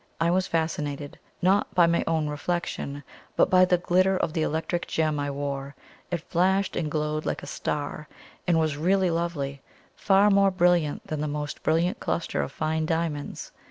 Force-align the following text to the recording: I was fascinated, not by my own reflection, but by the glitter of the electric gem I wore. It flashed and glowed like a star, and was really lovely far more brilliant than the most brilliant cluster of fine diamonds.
I 0.19 0.31
was 0.31 0.47
fascinated, 0.47 1.19
not 1.43 1.75
by 1.75 1.85
my 1.85 2.03
own 2.07 2.27
reflection, 2.27 3.03
but 3.35 3.51
by 3.51 3.65
the 3.65 3.77
glitter 3.77 4.17
of 4.17 4.33
the 4.33 4.41
electric 4.41 4.87
gem 4.87 5.19
I 5.19 5.29
wore. 5.29 5.75
It 6.09 6.21
flashed 6.27 6.75
and 6.75 6.89
glowed 6.89 7.23
like 7.23 7.43
a 7.43 7.45
star, 7.45 8.07
and 8.47 8.57
was 8.59 8.77
really 8.77 9.11
lovely 9.11 9.61
far 9.95 10.31
more 10.31 10.49
brilliant 10.49 11.05
than 11.05 11.21
the 11.21 11.27
most 11.27 11.61
brilliant 11.61 11.99
cluster 11.99 12.41
of 12.41 12.51
fine 12.51 12.87
diamonds. 12.87 13.51